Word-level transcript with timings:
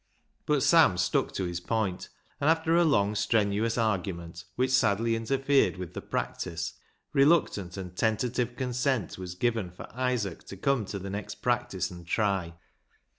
But 0.47 0.63
Sam 0.63 0.97
stuck 0.97 1.31
to 1.33 1.43
his 1.45 1.59
point, 1.59 2.09
and 2.39 2.49
after 2.49 2.75
a 2.75 2.83
long 2.83 3.13
strenuous 3.13 3.77
argument, 3.77 4.45
v\hich 4.57 4.71
sadly 4.71 5.15
interfered 5.15 5.77
with 5.77 5.93
the 5.93 6.01
practice, 6.01 6.73
reluctant 7.13 7.77
and 7.77 7.95
tentative 7.95 8.55
consent 8.55 9.19
was 9.19 9.35
given 9.35 9.69
for 9.69 9.87
Isaac 9.93 10.43
to 10.45 10.57
come 10.57 10.85
to 10.85 10.97
the 10.97 11.11
next 11.11 11.43
practice 11.43 11.91
and 11.91 12.07
try. 12.07 12.55